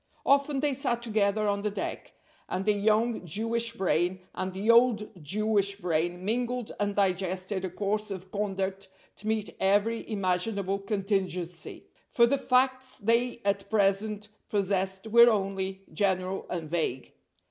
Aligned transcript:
Often 0.25 0.61
they 0.61 0.73
sat 0.73 1.03
together 1.03 1.47
on 1.47 1.61
the 1.61 1.69
deck, 1.69 2.13
and 2.49 2.65
the 2.65 2.73
young 2.73 3.23
Jewish 3.23 3.73
brain 3.73 4.21
and 4.33 4.51
the 4.51 4.71
old 4.71 5.11
Jewish 5.23 5.75
brain 5.75 6.25
mingled 6.25 6.71
and 6.79 6.95
digested 6.95 7.63
a 7.65 7.69
course 7.69 8.09
of 8.09 8.31
conduct 8.31 8.87
to 9.17 9.27
meet 9.27 9.55
every 9.59 10.09
imaginable 10.11 10.79
contingency; 10.79 11.85
for 12.09 12.25
the 12.25 12.39
facts 12.39 12.97
they 12.97 13.41
at 13.45 13.69
present 13.69 14.29
possessed 14.49 15.05
were 15.05 15.29
only 15.29 15.83
general 15.93 16.47
and 16.49 16.67
vague. 16.67 17.13